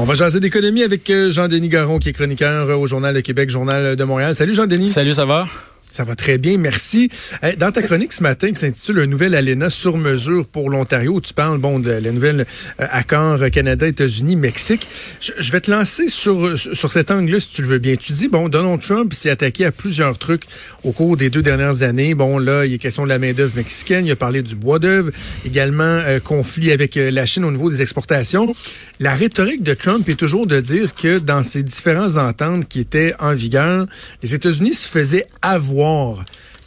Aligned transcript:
On 0.00 0.04
va 0.04 0.14
jaser 0.14 0.38
d'économie 0.38 0.84
avec 0.84 1.10
euh, 1.10 1.28
Jean-Denis 1.28 1.68
Garon, 1.68 1.98
qui 1.98 2.08
est 2.08 2.12
chroniqueur 2.12 2.70
euh, 2.70 2.76
au 2.76 2.86
Journal 2.86 3.12
de 3.12 3.20
Québec, 3.20 3.50
Journal 3.50 3.96
de 3.96 4.04
Montréal. 4.04 4.32
Salut 4.32 4.54
Jean-Denis. 4.54 4.90
Salut, 4.90 5.12
ça 5.12 5.24
va? 5.24 5.48
Ça 5.92 6.04
va 6.04 6.14
très 6.14 6.38
bien, 6.38 6.58
merci. 6.58 7.10
Euh, 7.42 7.52
dans 7.58 7.72
ta 7.72 7.82
chronique 7.82 8.12
ce 8.12 8.22
matin 8.22 8.48
qui 8.52 8.60
s'intitule 8.60 9.00
Un 9.00 9.06
nouvel 9.06 9.34
ALENA 9.34 9.70
sur 9.70 9.96
mesure 9.96 10.46
pour 10.46 10.70
l'Ontario, 10.70 11.20
tu 11.20 11.34
parles 11.34 11.58
bon 11.58 11.80
de 11.80 11.90
la 11.90 12.12
nouvelle 12.12 12.46
euh, 12.80 12.86
accord 12.90 13.40
Canada, 13.50 13.86
États-Unis, 13.86 14.36
Mexique. 14.36 14.88
Je, 15.20 15.50
vais 15.50 15.60
te 15.60 15.70
lancer 15.70 16.08
sur, 16.08 16.58
sur 16.58 16.92
cet 16.92 17.10
angle-là, 17.10 17.40
si 17.40 17.48
tu 17.48 17.62
le 17.62 17.68
veux 17.68 17.78
bien. 17.78 17.96
Tu 17.96 18.12
dis, 18.12 18.28
bon, 18.28 18.48
Donald 18.48 18.80
Trump 18.80 19.12
s'est 19.12 19.30
attaqué 19.30 19.64
à 19.64 19.72
plusieurs 19.72 20.18
trucs 20.18 20.44
au 20.84 20.92
cours 20.92 21.16
des 21.16 21.30
deux 21.30 21.42
dernières 21.42 21.82
années. 21.82 22.14
Bon, 22.14 22.38
là, 22.38 22.64
il 22.64 22.74
est 22.74 22.78
question 22.78 23.04
de 23.04 23.08
la 23.08 23.18
main-d'œuvre 23.18 23.56
mexicaine, 23.56 24.06
il 24.06 24.12
a 24.12 24.16
parlé 24.16 24.42
du 24.42 24.54
bois 24.54 24.78
d'œuvre, 24.78 25.10
également 25.44 25.82
euh, 25.82 26.20
conflit 26.20 26.70
avec 26.70 26.94
la 26.94 27.26
Chine 27.26 27.44
au 27.44 27.50
niveau 27.50 27.70
des 27.70 27.82
exportations. 27.82 28.54
La 29.00 29.14
rhétorique 29.14 29.62
de 29.62 29.74
Trump 29.74 30.08
est 30.08 30.14
toujours 30.14 30.46
de 30.46 30.60
dire 30.60 30.94
que 30.94 31.18
dans 31.18 31.42
ces 31.42 31.62
différentes 31.62 32.16
ententes 32.16 32.68
qui 32.68 32.80
étaient 32.80 33.14
en 33.18 33.34
vigueur, 33.34 33.86
les 34.22 34.34
États-Unis 34.34 34.74
se 34.74 34.88
faisaient 34.88 35.26
avoir 35.42 35.77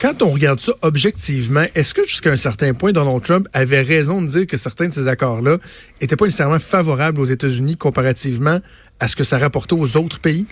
quand 0.01 0.21
on 0.21 0.29
regarde 0.29 0.59
ça 0.59 0.73
objectivement, 0.81 1.63
est-ce 1.75 1.93
que 1.93 2.05
jusqu'à 2.05 2.31
un 2.31 2.35
certain 2.35 2.73
point, 2.73 2.91
Donald 2.91 3.21
Trump 3.21 3.47
avait 3.53 3.81
raison 3.81 4.21
de 4.21 4.27
dire 4.27 4.47
que 4.47 4.57
certains 4.57 4.87
de 4.87 4.93
ces 4.93 5.07
accords-là 5.07 5.57
n'étaient 6.01 6.15
pas 6.15 6.25
nécessairement 6.25 6.59
favorables 6.59 7.19
aux 7.19 7.25
États-Unis 7.25 7.77
comparativement 7.77 8.59
à 9.01 9.07
ce 9.07 9.15
que 9.15 9.23
ça 9.23 9.39
rapportait 9.39 9.73
aux 9.73 9.97
autres 9.97 10.19
pays? 10.19 10.45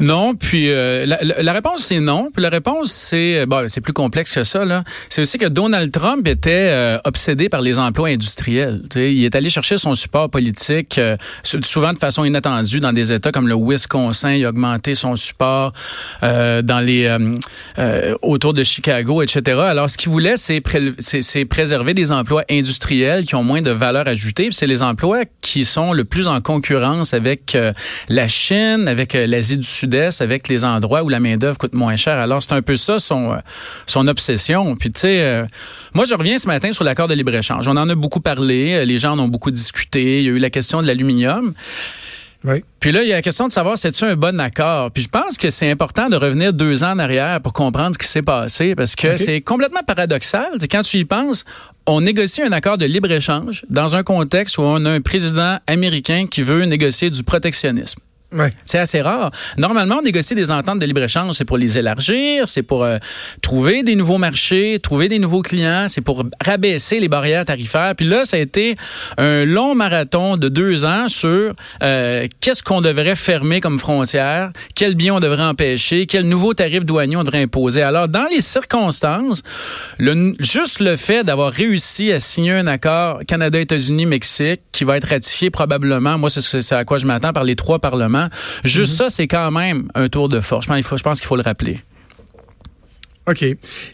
Non, 0.00 0.34
puis 0.34 0.70
euh, 0.70 1.06
la, 1.06 1.52
réponse 1.52 1.84
c'est 1.84 2.00
non. 2.00 2.30
Puis 2.34 2.42
la 2.42 2.48
réponse 2.48 2.90
c'est 2.90 3.46
bon, 3.46 3.68
c'est 3.68 3.80
plus 3.80 3.92
complexe 3.92 4.32
que 4.32 4.42
ça 4.42 4.64
là. 4.64 4.82
C'est 5.08 5.22
aussi 5.22 5.38
que 5.38 5.46
Donald 5.46 5.92
Trump 5.92 6.26
était 6.26 6.68
euh, 6.70 6.98
obsédé 7.04 7.48
par 7.48 7.60
les 7.60 7.78
emplois 7.78 8.08
industriels. 8.08 8.82
il 8.96 9.24
est 9.24 9.36
allé 9.36 9.50
chercher 9.50 9.78
son 9.78 9.94
support 9.94 10.28
politique 10.30 10.98
euh, 10.98 11.16
souvent 11.44 11.92
de 11.92 11.98
façon 11.98 12.24
inattendue 12.24 12.80
dans 12.80 12.92
des 12.92 13.12
États 13.12 13.30
comme 13.30 13.46
le 13.46 13.54
Wisconsin. 13.54 14.32
Il 14.32 14.44
a 14.44 14.48
augmenté 14.48 14.96
son 14.96 15.14
support 15.14 15.72
dans 16.20 16.84
les 16.84 17.08
autour 18.22 18.52
de 18.52 18.64
Chicago, 18.64 19.22
etc. 19.22 19.60
Alors 19.60 19.88
ce 19.88 19.96
qu'il 19.96 20.10
voulait 20.10 20.36
c'est 20.36 20.60
c'est 20.98 21.44
préserver 21.44 21.94
des 21.94 22.10
emplois 22.10 22.44
industriels 22.50 23.24
qui 23.24 23.36
ont 23.36 23.44
moins 23.44 23.62
de 23.62 23.70
valeur 23.70 24.08
ajoutée. 24.08 24.48
C'est 24.50 24.66
les 24.66 24.82
emplois 24.82 25.22
qui 25.40 25.64
sont 25.64 25.92
le 25.92 26.04
plus 26.04 26.26
en 26.26 26.40
concurrence 26.40 27.14
avec 27.14 27.56
la 28.08 28.28
Chine, 28.28 28.86
avec 28.88 29.14
euh, 29.14 29.26
l'Asie 29.26 29.58
du 29.58 29.66
Sud-Est, 29.66 30.20
avec 30.20 30.48
les 30.48 30.64
endroits 30.64 31.02
où 31.02 31.08
la 31.08 31.20
main-d'œuvre 31.20 31.58
coûte 31.58 31.74
moins 31.74 31.96
cher. 31.96 32.18
Alors, 32.18 32.42
c'est 32.42 32.52
un 32.52 32.62
peu 32.62 32.76
ça 32.76 32.98
son, 32.98 33.32
euh, 33.32 33.36
son 33.86 34.06
obsession. 34.08 34.76
Puis, 34.76 34.92
tu 34.92 35.00
sais, 35.00 35.20
euh, 35.20 35.44
moi, 35.94 36.04
je 36.04 36.14
reviens 36.14 36.38
ce 36.38 36.46
matin 36.46 36.72
sur 36.72 36.84
l'accord 36.84 37.08
de 37.08 37.14
libre-échange. 37.14 37.68
On 37.68 37.76
en 37.76 37.88
a 37.88 37.94
beaucoup 37.94 38.20
parlé, 38.20 38.84
les 38.84 38.98
gens 38.98 39.12
en 39.12 39.18
ont 39.20 39.28
beaucoup 39.28 39.50
discuté. 39.50 40.18
Il 40.18 40.24
y 40.24 40.28
a 40.28 40.32
eu 40.32 40.38
la 40.38 40.50
question 40.50 40.82
de 40.82 40.86
l'aluminium. 40.86 41.52
Oui. 42.44 42.64
Puis 42.80 42.90
là, 42.90 43.02
il 43.02 43.08
y 43.08 43.12
a 43.12 43.16
la 43.16 43.22
question 43.22 43.46
de 43.46 43.52
savoir 43.52 43.78
c'est-tu 43.78 44.04
un 44.04 44.16
bon 44.16 44.40
accord? 44.40 44.90
Puis 44.90 45.04
je 45.04 45.08
pense 45.08 45.38
que 45.38 45.50
c'est 45.50 45.70
important 45.70 46.08
de 46.08 46.16
revenir 46.16 46.52
deux 46.52 46.82
ans 46.82 46.92
en 46.92 46.98
arrière 46.98 47.40
pour 47.40 47.52
comprendre 47.52 47.94
ce 47.94 47.98
qui 47.98 48.08
s'est 48.08 48.22
passé 48.22 48.74
parce 48.74 48.96
que 48.96 49.16
c'est 49.16 49.40
complètement 49.40 49.82
paradoxal. 49.86 50.58
Quand 50.70 50.82
tu 50.82 50.98
y 50.98 51.04
penses, 51.04 51.44
on 51.86 52.00
négocie 52.00 52.42
un 52.42 52.52
accord 52.52 52.78
de 52.78 52.86
libre-échange 52.86 53.64
dans 53.68 53.96
un 53.96 54.02
contexte 54.02 54.58
où 54.58 54.62
on 54.62 54.84
a 54.84 54.90
un 54.90 55.00
président 55.00 55.58
américain 55.66 56.26
qui 56.28 56.42
veut 56.42 56.64
négocier 56.64 57.10
du 57.10 57.22
protectionnisme. 57.22 58.00
C'est 58.64 58.78
assez 58.78 59.00
rare. 59.00 59.30
Normalement, 59.58 59.96
on 59.98 60.02
négocie 60.02 60.34
des 60.34 60.50
ententes 60.50 60.78
de 60.78 60.86
libre-échange, 60.86 61.34
c'est 61.34 61.44
pour 61.44 61.58
les 61.58 61.78
élargir, 61.78 62.48
c'est 62.48 62.62
pour 62.62 62.84
euh, 62.84 62.98
trouver 63.40 63.82
des 63.82 63.94
nouveaux 63.94 64.18
marchés, 64.18 64.78
trouver 64.82 65.08
des 65.08 65.18
nouveaux 65.18 65.42
clients, 65.42 65.86
c'est 65.88 66.00
pour 66.00 66.24
rabaisser 66.44 67.00
les 67.00 67.08
barrières 67.08 67.44
tarifaires. 67.44 67.94
Puis 67.96 68.06
là, 68.06 68.24
ça 68.24 68.36
a 68.36 68.40
été 68.40 68.76
un 69.18 69.44
long 69.44 69.74
marathon 69.74 70.36
de 70.36 70.48
deux 70.48 70.84
ans 70.84 71.08
sur 71.08 71.54
euh, 71.82 72.26
qu'est-ce 72.40 72.62
qu'on 72.62 72.80
devrait 72.80 73.14
fermer 73.14 73.60
comme 73.60 73.78
frontière, 73.78 74.52
quels 74.74 74.94
biens 74.94 75.14
on 75.14 75.20
devrait 75.20 75.42
empêcher, 75.42 76.06
quels 76.06 76.28
nouveaux 76.28 76.54
tarifs 76.54 76.84
douaniers 76.84 77.16
on 77.16 77.24
devrait 77.24 77.42
imposer. 77.42 77.82
Alors, 77.82 78.08
dans 78.08 78.26
les 78.30 78.40
circonstances, 78.40 79.42
juste 80.38 80.80
le 80.80 80.96
fait 80.96 81.24
d'avoir 81.24 81.52
réussi 81.52 82.12
à 82.12 82.20
signer 82.20 82.52
un 82.52 82.66
accord 82.66 83.20
Canada-États-Unis-Mexique 83.26 84.60
qui 84.72 84.84
va 84.84 84.96
être 84.96 85.08
ratifié 85.08 85.50
probablement, 85.50 86.18
moi, 86.18 86.30
c'est 86.30 86.72
à 86.72 86.84
quoi 86.84 86.98
je 86.98 87.06
m'attends 87.06 87.32
par 87.32 87.44
les 87.44 87.56
trois 87.56 87.78
parlements, 87.78 88.21
Juste 88.64 88.92
mhm. 88.92 88.98
ça, 88.98 89.10
c'est 89.10 89.28
quand 89.28 89.50
même 89.50 89.88
un 89.94 90.08
tour 90.08 90.28
de 90.28 90.40
force. 90.40 90.66
Je 90.66 91.02
pense 91.02 91.20
qu'il 91.20 91.26
faut 91.26 91.36
le 91.36 91.42
rappeler. 91.42 91.80
OK. 93.28 93.44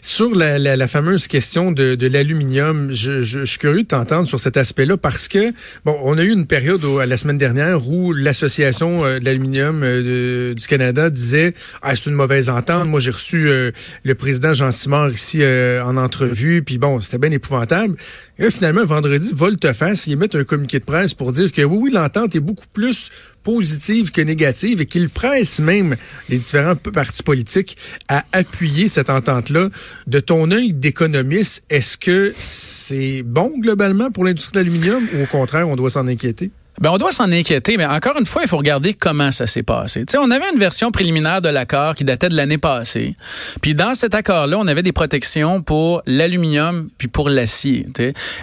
Sur 0.01 0.33
la, 0.33 0.57
la, 0.57 0.87
fameuse 0.87 1.27
question 1.27 1.71
de, 1.71 1.93
de 1.93 2.07
l'aluminium, 2.07 2.89
je, 2.91 3.21
je, 3.21 3.45
suis 3.45 3.59
curieux 3.59 3.83
de 3.83 3.87
t'entendre 3.87 4.27
sur 4.27 4.39
cet 4.39 4.57
aspect-là 4.57 4.97
parce 4.97 5.27
que, 5.27 5.53
bon, 5.85 5.95
on 6.03 6.17
a 6.17 6.23
eu 6.23 6.31
une 6.31 6.47
période 6.47 6.81
la 6.83 7.15
semaine 7.15 7.37
dernière 7.37 7.87
où 7.87 8.11
l'Association 8.11 9.05
euh, 9.05 9.19
de 9.19 9.25
l'aluminium 9.25 9.81
euh, 9.83 10.55
du 10.55 10.65
Canada 10.65 11.11
disait 11.11 11.53
Ah, 11.83 11.95
c'est 11.95 12.07
une 12.07 12.15
mauvaise 12.15 12.49
entente. 12.49 12.87
Moi, 12.87 12.99
j'ai 12.99 13.11
reçu 13.11 13.47
euh, 13.47 13.69
le 14.03 14.15
président 14.15 14.55
Jean 14.55 14.71
Simard 14.71 15.11
ici 15.11 15.43
en 15.45 15.95
entrevue, 15.95 16.63
puis 16.63 16.79
bon, 16.79 16.99
c'était 16.99 17.19
bien 17.19 17.31
épouvantable. 17.31 17.97
Et 18.41 18.49
finalement, 18.51 18.85
vendredi, 18.85 19.31
volte-face, 19.33 20.07
ils 20.07 20.15
mettent 20.15 20.35
un 20.35 20.45
communiqué 20.45 20.79
de 20.79 20.85
presse 20.85 21.13
pour 21.13 21.33
dire 21.33 21.51
que 21.51 21.61
oui, 21.61 21.77
oui, 21.77 21.91
l'entente 21.91 22.37
est 22.37 22.39
beaucoup 22.39 22.67
plus 22.71 23.09
positive 23.43 24.11
que 24.11 24.21
négative 24.21 24.79
et 24.79 24.85
qu'ils 24.85 25.09
pressent 25.09 25.59
même 25.59 25.97
les 26.29 26.37
différents 26.37 26.77
partis 26.77 27.21
politiques 27.21 27.77
à 28.07 28.23
appuyer 28.31 28.87
cette 28.87 29.09
entente-là. 29.09 29.67
De 30.07 30.21
ton 30.21 30.51
œil 30.51 30.71
d'économiste, 30.71 31.63
est-ce 31.69 31.97
que 31.97 32.33
c'est 32.37 33.23
bon 33.23 33.51
globalement 33.59 34.09
pour 34.09 34.23
l'industrie 34.23 34.53
de 34.53 34.59
l'aluminium 34.59 35.03
ou 35.15 35.23
au 35.23 35.25
contraire, 35.25 35.67
on 35.67 35.75
doit 35.75 35.89
s'en 35.89 36.07
inquiéter? 36.07 36.49
Ben, 36.79 36.91
on 36.91 36.97
doit 36.97 37.11
s'en 37.11 37.29
inquiéter, 37.31 37.75
mais 37.75 37.85
encore 37.85 38.17
une 38.17 38.25
fois, 38.25 38.41
il 38.41 38.47
faut 38.47 38.57
regarder 38.57 38.93
comment 38.93 39.33
ça 39.33 39.47
s'est 39.47 39.63
passé. 39.63 40.05
Tu 40.05 40.13
sais, 40.13 40.17
on 40.17 40.31
avait 40.31 40.49
une 40.53 40.59
version 40.59 40.91
préliminaire 40.91 41.41
de 41.41 41.49
l'accord 41.49 41.93
qui 41.93 42.05
datait 42.05 42.29
de 42.29 42.35
l'année 42.35 42.57
passée. 42.57 43.13
Puis 43.61 43.75
dans 43.75 43.93
cet 43.93 44.15
accord-là, 44.15 44.57
on 44.57 44.65
avait 44.65 44.81
des 44.81 44.93
protections 44.93 45.61
pour 45.61 46.01
l'aluminium 46.05 46.87
puis 46.97 47.09
pour 47.09 47.29
l'acier. 47.29 47.85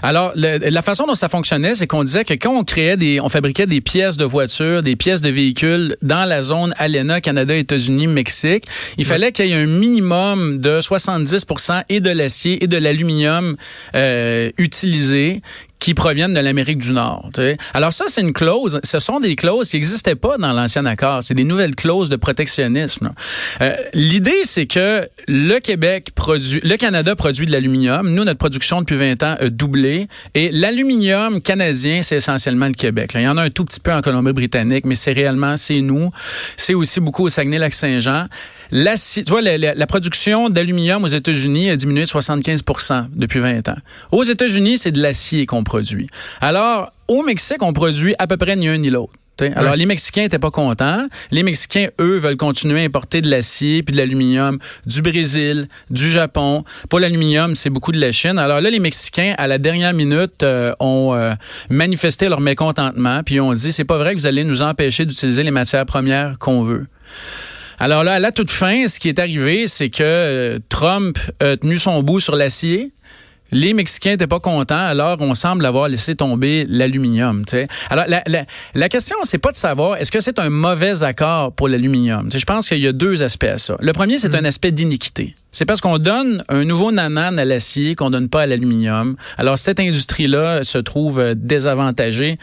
Alors, 0.02 0.32
la 0.34 0.82
façon 0.82 1.06
dont 1.06 1.14
ça 1.14 1.30
fonctionnait, 1.30 1.74
c'est 1.74 1.86
qu'on 1.86 2.04
disait 2.04 2.24
que 2.24 2.34
quand 2.34 2.54
on 2.54 2.62
créait 2.62 2.98
des, 2.98 3.20
on 3.20 3.30
fabriquait 3.30 3.66
des 3.66 3.80
pièces 3.80 4.18
de 4.18 4.24
voitures, 4.26 4.82
des 4.82 4.96
pièces 4.96 5.22
de 5.22 5.30
véhicules 5.30 5.96
dans 6.02 6.26
la 6.26 6.42
zone 6.42 6.74
ALENA, 6.76 7.22
Canada, 7.22 7.56
États-Unis, 7.56 8.06
Mexique, 8.06 8.64
il 8.98 9.06
fallait 9.06 9.32
qu'il 9.32 9.46
y 9.46 9.52
ait 9.52 9.62
un 9.62 9.66
minimum 9.66 10.58
de 10.58 10.80
70% 10.80 11.84
et 11.88 12.00
de 12.00 12.10
l'acier 12.10 12.62
et 12.62 12.66
de 12.66 12.76
l'aluminium 12.76 13.56
euh, 13.94 14.50
utilisé 14.58 15.40
qui 15.78 15.94
proviennent 15.94 16.34
de 16.34 16.40
l'Amérique 16.40 16.78
du 16.78 16.92
Nord. 16.92 17.30
Alors 17.74 17.92
ça, 17.92 18.06
c'est 18.08 18.20
une 18.20 18.32
clause. 18.32 18.80
Ce 18.82 18.98
sont 18.98 19.20
des 19.20 19.36
clauses 19.36 19.70
qui 19.70 19.76
n'existaient 19.76 20.14
pas 20.14 20.38
dans 20.38 20.52
l'ancien 20.52 20.86
accord. 20.86 21.22
C'est 21.22 21.34
des 21.34 21.44
nouvelles 21.44 21.74
clauses 21.74 22.08
de 22.08 22.16
protectionnisme. 22.16 23.12
Euh, 23.60 23.76
L'idée, 23.92 24.42
c'est 24.44 24.66
que 24.66 25.08
le 25.28 25.58
Québec 25.58 26.10
produit, 26.14 26.60
le 26.62 26.76
Canada 26.76 27.14
produit 27.14 27.46
de 27.46 27.52
l'aluminium. 27.52 28.08
Nous, 28.08 28.24
notre 28.24 28.38
production 28.38 28.80
depuis 28.80 28.96
20 28.96 29.22
ans 29.22 29.36
a 29.38 29.48
doublé. 29.48 30.08
Et 30.34 30.50
l'aluminium 30.50 31.40
canadien, 31.40 32.02
c'est 32.02 32.16
essentiellement 32.16 32.66
le 32.66 32.74
Québec. 32.74 33.12
Il 33.14 33.22
y 33.22 33.28
en 33.28 33.36
a 33.36 33.42
un 33.42 33.50
tout 33.50 33.64
petit 33.64 33.80
peu 33.80 33.92
en 33.92 34.00
Colombie-Britannique, 34.00 34.86
mais 34.86 34.94
c'est 34.94 35.12
réellement, 35.12 35.56
c'est 35.56 35.80
nous. 35.80 36.10
C'est 36.56 36.74
aussi 36.74 37.00
beaucoup 37.00 37.24
au 37.24 37.28
Saguenay-Lac-Saint-Jean. 37.28 38.26
La, 38.70 38.96
tu 38.96 39.22
vois, 39.28 39.42
la, 39.42 39.56
la 39.56 39.86
production 39.86 40.50
d'aluminium 40.50 41.04
aux 41.04 41.08
États-Unis 41.08 41.70
a 41.70 41.76
diminué 41.76 42.02
de 42.02 42.08
75% 42.08 43.06
depuis 43.14 43.40
20 43.40 43.68
ans. 43.68 43.76
Aux 44.12 44.24
États-Unis, 44.24 44.78
c'est 44.78 44.92
de 44.92 45.00
l'acier 45.00 45.46
qu'on 45.46 45.64
produit. 45.64 46.08
Alors, 46.40 46.92
au 47.08 47.22
Mexique, 47.22 47.62
on 47.62 47.72
produit 47.72 48.14
à 48.18 48.26
peu 48.26 48.36
près 48.36 48.56
ni 48.56 48.68
un 48.68 48.78
ni 48.78 48.90
l'autre. 48.90 49.12
Alors, 49.54 49.76
les 49.76 49.86
Mexicains 49.86 50.22
n'étaient 50.22 50.38
pas 50.38 50.50
contents. 50.50 51.06
Les 51.30 51.42
Mexicains, 51.42 51.88
eux, 52.00 52.18
veulent 52.18 52.36
continuer 52.36 52.80
à 52.80 52.84
importer 52.84 53.20
de 53.20 53.28
l'acier 53.28 53.82
puis 53.82 53.92
de 53.92 53.98
l'aluminium 53.98 54.58
du 54.86 55.02
Brésil, 55.02 55.68
du 55.90 56.10
Japon. 56.10 56.64
Pour 56.88 57.00
l'aluminium, 57.00 57.54
c'est 57.54 57.68
beaucoup 57.68 57.92
de 57.92 58.00
la 58.00 58.12
Chine. 58.12 58.38
Alors 58.38 58.60
là, 58.60 58.70
les 58.70 58.78
Mexicains, 58.78 59.34
à 59.36 59.46
la 59.46 59.58
dernière 59.58 59.92
minute, 59.92 60.42
euh, 60.42 60.72
ont 60.80 61.14
euh, 61.14 61.34
manifesté 61.68 62.28
leur 62.28 62.40
mécontentement 62.40 63.22
puis 63.24 63.40
ont 63.40 63.52
dit, 63.52 63.72
c'est 63.72 63.84
pas 63.84 63.98
vrai 63.98 64.14
que 64.14 64.20
vous 64.20 64.26
allez 64.26 64.44
nous 64.44 64.62
empêcher 64.62 65.04
d'utiliser 65.04 65.42
les 65.42 65.50
matières 65.50 65.84
premières 65.84 66.38
qu'on 66.38 66.62
veut. 66.62 66.86
Alors 67.78 68.04
là, 68.04 68.14
à 68.14 68.18
la 68.18 68.32
toute 68.32 68.50
fin, 68.50 68.88
ce 68.88 68.98
qui 68.98 69.08
est 69.08 69.18
arrivé, 69.18 69.66
c'est 69.66 69.90
que 69.90 70.02
euh, 70.02 70.58
Trump 70.68 71.18
a 71.40 71.56
tenu 71.56 71.78
son 71.78 72.02
bout 72.02 72.20
sur 72.20 72.34
l'acier. 72.34 72.90
les 73.52 73.74
Mexicains 73.74 74.12
n'étaient 74.12 74.26
pas 74.26 74.40
contents, 74.40 74.74
alors 74.86 75.18
on 75.20 75.34
semble 75.34 75.64
avoir 75.66 75.88
laissé 75.88 76.14
tomber 76.14 76.66
l'aluminium. 76.68 77.44
Alors 77.90 78.06
la, 78.08 78.22
la, 78.26 78.44
la 78.74 78.88
question, 78.88 79.16
c'est 79.22 79.38
pas 79.38 79.52
de 79.52 79.56
savoir 79.56 79.96
est-ce 79.96 80.10
que 80.10 80.20
c'est 80.20 80.38
un 80.38 80.50
mauvais 80.50 81.02
accord 81.02 81.52
pour 81.52 81.68
l'aluminium? 81.68 82.28
Je 82.34 82.44
pense 82.44 82.68
qu'il 82.68 82.78
y 82.78 82.86
a 82.86 82.92
deux 82.92 83.22
aspects 83.22 83.44
à 83.44 83.58
ça. 83.58 83.76
Le 83.80 83.92
premier, 83.92 84.18
c'est 84.18 84.32
mm. 84.32 84.36
un 84.36 84.44
aspect 84.44 84.72
d'iniquité. 84.72 85.34
C'est 85.56 85.64
parce 85.64 85.80
qu'on 85.80 85.96
donne 85.96 86.44
un 86.50 86.66
nouveau 86.66 86.92
nanan 86.92 87.38
à 87.38 87.46
l'acier 87.46 87.94
qu'on 87.94 88.10
donne 88.10 88.28
pas 88.28 88.42
à 88.42 88.46
l'aluminium. 88.46 89.16
Alors 89.38 89.56
cette 89.56 89.80
industrie-là 89.80 90.64
se 90.64 90.76
trouve 90.76 91.18
euh, 91.18 91.34
désavantagée 91.34 92.36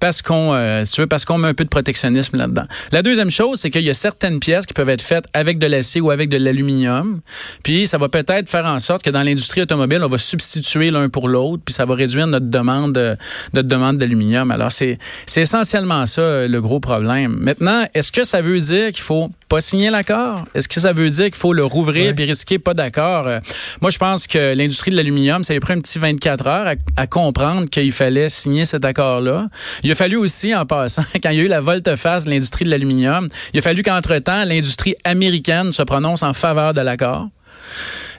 parce 0.00 0.20
qu'on 0.20 0.52
euh, 0.52 0.84
tu 0.84 1.00
veux 1.00 1.06
parce 1.06 1.24
qu'on 1.24 1.38
met 1.38 1.46
un 1.46 1.54
peu 1.54 1.62
de 1.62 1.68
protectionnisme 1.68 2.36
là-dedans. 2.36 2.64
La 2.90 3.02
deuxième 3.02 3.30
chose, 3.30 3.60
c'est 3.60 3.70
qu'il 3.70 3.84
y 3.84 3.90
a 3.90 3.94
certaines 3.94 4.40
pièces 4.40 4.66
qui 4.66 4.74
peuvent 4.74 4.88
être 4.88 5.00
faites 5.00 5.26
avec 5.32 5.58
de 5.58 5.66
l'acier 5.66 6.00
ou 6.00 6.10
avec 6.10 6.28
de 6.28 6.36
l'aluminium. 6.36 7.20
Puis 7.62 7.86
ça 7.86 7.98
va 7.98 8.08
peut-être 8.08 8.50
faire 8.50 8.66
en 8.66 8.80
sorte 8.80 9.04
que 9.04 9.10
dans 9.10 9.22
l'industrie 9.22 9.62
automobile, 9.62 10.02
on 10.02 10.08
va 10.08 10.18
substituer 10.18 10.90
l'un 10.90 11.08
pour 11.08 11.28
l'autre, 11.28 11.62
puis 11.64 11.72
ça 11.72 11.84
va 11.84 11.94
réduire 11.94 12.26
notre 12.26 12.46
demande 12.46 13.16
notre 13.54 13.68
demande 13.68 13.98
d'aluminium. 13.98 14.50
Alors 14.50 14.72
c'est 14.72 14.98
c'est 15.26 15.42
essentiellement 15.42 16.04
ça 16.06 16.20
euh, 16.20 16.48
le 16.48 16.60
gros 16.60 16.80
problème. 16.80 17.38
Maintenant, 17.40 17.86
est-ce 17.94 18.10
que 18.10 18.24
ça 18.24 18.42
veut 18.42 18.58
dire 18.58 18.88
qu'il 18.88 19.02
faut 19.02 19.30
pas 19.48 19.60
signer 19.60 19.90
l'accord? 19.90 20.44
Est-ce 20.54 20.68
que 20.68 20.80
ça 20.80 20.92
veut 20.92 21.10
dire 21.10 21.26
qu'il 21.26 21.36
faut 21.36 21.52
le 21.52 21.64
rouvrir 21.64 22.14
puis 22.14 22.24
risquer 22.24 22.55
pas 22.58 22.74
d'accord 22.74 23.26
euh, 23.26 23.40
Moi, 23.80 23.90
je 23.90 23.98
pense 23.98 24.26
que 24.26 24.54
l'industrie 24.54 24.90
de 24.90 24.96
l'aluminium, 24.96 25.42
ça 25.42 25.54
a 25.54 25.60
pris 25.60 25.72
un 25.72 25.80
petit 25.80 25.98
24 25.98 26.46
heures 26.46 26.74
à, 26.96 27.06
comprendre 27.06 27.68
qu'il 27.68 27.92
fallait 27.92 28.28
signer 28.28 28.64
cet 28.64 28.84
accord-là. 28.84 29.48
Il 29.82 29.90
a 29.92 29.94
fallu 29.94 30.16
aussi, 30.16 30.54
en 30.54 30.66
passant, 30.66 31.04
quand 31.22 31.30
il 31.30 31.36
y 31.36 31.40
a 31.40 31.44
eu 31.44 31.48
la 31.48 31.60
volte-face 31.60 32.24
de 32.24 32.30
l'industrie 32.30 32.64
de 32.64 32.70
l'aluminium, 32.70 33.28
il 33.52 33.58
a 33.58 33.62
fallu 33.62 33.82
qu'entre-temps, 33.82 34.44
l'industrie 34.44 34.96
américaine 35.04 35.72
se 35.72 35.82
prononce 35.82 36.22
en 36.22 36.34
faveur 36.34 36.74
de 36.74 36.80
l'accord. 36.80 37.28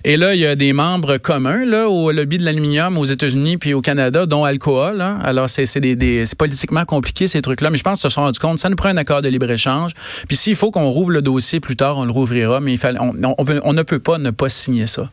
Et 0.03 0.17
là, 0.17 0.35
il 0.35 0.41
y 0.41 0.45
a 0.45 0.55
des 0.55 0.73
membres 0.73 1.17
communs 1.17 1.65
là, 1.65 1.89
au 1.89 2.11
lobby 2.11 2.37
de 2.37 2.43
l'aluminium 2.43 2.97
aux 2.97 3.05
États-Unis 3.05 3.57
puis 3.57 3.73
au 3.73 3.81
Canada, 3.81 4.25
dont 4.25 4.43
Alcoa. 4.43 4.93
Alors, 5.23 5.49
c'est 5.49 6.35
politiquement 6.37 6.85
compliqué, 6.85 7.27
ces 7.27 7.41
trucs-là. 7.41 7.69
Mais 7.69 7.77
je 7.77 7.83
pense 7.83 8.01
qu'ils 8.01 8.09
se 8.09 8.13
sont 8.13 8.21
rendus 8.21 8.39
compte, 8.39 8.59
ça 8.59 8.69
nous 8.69 8.75
prend 8.75 8.89
un 8.89 8.97
accord 8.97 9.21
de 9.21 9.29
libre-échange. 9.29 9.93
Puis 10.27 10.37
s'il 10.37 10.55
faut 10.55 10.71
qu'on 10.71 10.89
rouvre 10.89 11.11
le 11.11 11.21
dossier 11.21 11.59
plus 11.59 11.75
tard, 11.75 11.97
on 11.97 12.05
le 12.05 12.11
rouvrira. 12.11 12.59
Mais 12.59 12.73
il 12.73 12.77
fallait, 12.77 12.99
on 12.99 13.13
ne 13.73 13.83
peut 13.83 13.99
pas 13.99 14.17
ne 14.17 14.31
pas 14.31 14.49
signer 14.49 14.87
ça. 14.87 15.09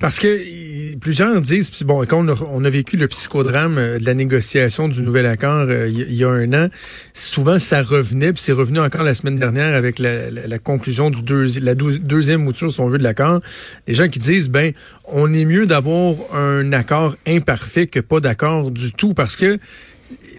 Parce 0.00 0.18
que 0.18 0.96
plusieurs 0.96 1.40
disent, 1.40 1.70
bon, 1.84 2.04
quand 2.06 2.26
on 2.50 2.64
a, 2.64 2.70
vécu 2.70 2.96
le 2.96 3.08
psychodrame 3.08 3.78
euh, 3.78 3.98
de 3.98 4.04
la 4.04 4.14
négociation 4.14 4.88
du 4.88 5.02
nouvel 5.02 5.26
accord 5.26 5.66
euh, 5.68 5.88
il 5.88 6.14
y, 6.14 6.24
a 6.24 6.28
un 6.28 6.52
an, 6.52 6.68
souvent 7.14 7.58
ça 7.58 7.82
revenait, 7.82 8.32
puis 8.32 8.42
c'est 8.42 8.52
revenu 8.52 8.78
encore 8.80 9.04
la 9.04 9.14
semaine 9.14 9.36
dernière 9.36 9.74
avec 9.74 9.98
la, 9.98 10.58
conclusion 10.58 11.10
du 11.10 11.22
la 11.60 11.74
deuxième 11.74 12.42
mouture, 12.42 12.72
si 12.72 12.80
on 12.80 12.88
veut, 12.88 12.98
de 12.98 13.02
l'accord. 13.02 13.40
Les 13.86 13.94
gens 13.94 14.08
qui 14.08 14.18
disent, 14.18 14.48
ben, 14.48 14.72
on 15.06 15.32
est 15.32 15.44
mieux 15.44 15.66
d'avoir 15.66 16.14
un 16.34 16.72
accord 16.72 17.16
imparfait 17.26 17.86
que 17.86 18.00
pas 18.00 18.20
d'accord 18.20 18.70
du 18.70 18.92
tout, 18.92 19.14
parce 19.14 19.36
que 19.36 19.58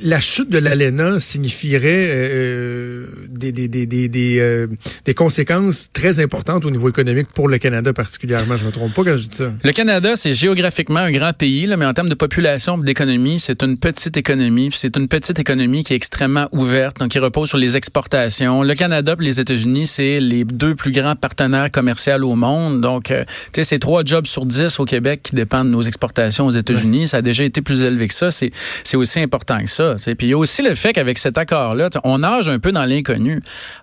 la 0.01 0.19
chute 0.19 0.49
de 0.49 0.57
l'ALENA 0.57 1.19
signifierait 1.19 2.07
euh, 2.09 3.05
des, 3.29 3.51
des, 3.51 3.67
des, 3.67 3.85
des, 3.85 4.39
euh, 4.39 4.67
des, 5.05 5.13
conséquences 5.13 5.89
très 5.91 6.19
importantes 6.19 6.65
au 6.65 6.71
niveau 6.71 6.89
économique 6.89 7.27
pour 7.33 7.47
le 7.47 7.57
Canada 7.57 7.93
particulièrement. 7.93 8.55
Je 8.57 8.63
ne 8.63 8.67
me 8.67 8.71
trompe 8.71 8.93
pas 8.93 9.03
quand 9.03 9.17
je 9.17 9.27
dis 9.27 9.35
ça. 9.35 9.51
Le 9.63 9.71
Canada, 9.71 10.15
c'est 10.15 10.33
géographiquement 10.33 10.99
un 10.99 11.11
grand 11.11 11.33
pays, 11.33 11.65
là, 11.65 11.77
mais 11.77 11.85
en 11.85 11.93
termes 11.93 12.09
de 12.09 12.15
population 12.15 12.77
d'économie, 12.77 13.39
c'est 13.39 13.61
une 13.63 13.77
petite 13.77 14.15
économie. 14.17 14.69
C'est 14.71 14.95
une 14.95 15.07
petite 15.07 15.39
économie 15.39 15.83
qui 15.83 15.93
est 15.93 15.97
extrêmement 15.97 16.47
ouverte, 16.51 16.99
donc 16.99 17.09
qui 17.09 17.19
repose 17.19 17.49
sur 17.49 17.57
les 17.57 17.75
exportations. 17.75 18.63
Le 18.63 18.75
Canada 18.75 19.15
et 19.19 19.23
les 19.23 19.39
États-Unis, 19.39 19.87
c'est 19.87 20.19
les 20.19 20.45
deux 20.45 20.75
plus 20.75 20.91
grands 20.91 21.15
partenaires 21.15 21.71
commerciaux 21.71 21.99
au 22.23 22.35
monde. 22.35 22.81
Donc, 22.81 23.11
euh, 23.11 23.25
tu 23.53 23.55
sais, 23.55 23.63
c'est 23.63 23.79
trois 23.79 24.03
jobs 24.05 24.25
sur 24.25 24.45
dix 24.45 24.79
au 24.79 24.85
Québec 24.85 25.21
qui 25.23 25.35
dépendent 25.35 25.67
de 25.67 25.71
nos 25.73 25.81
exportations 25.81 26.47
aux 26.47 26.51
États-Unis. 26.51 27.07
Ça 27.09 27.17
a 27.17 27.21
déjà 27.21 27.43
été 27.43 27.61
plus 27.61 27.81
élevé 27.81 28.07
que 28.07 28.13
ça. 28.13 28.31
C'est 28.31 28.51
aussi 28.95 29.19
important 29.19 29.58
Puis 29.65 30.27
il 30.27 30.29
y 30.29 30.33
a 30.33 30.37
aussi 30.37 30.61
le 30.61 30.75
fait 30.75 30.93
qu'avec 30.93 31.17
cet 31.17 31.37
accord-là, 31.37 31.89
on 32.03 32.19
nage 32.19 32.49
un 32.49 32.59
peu 32.59 32.71
dans 32.71 32.85
l'inconnu. 32.85 33.41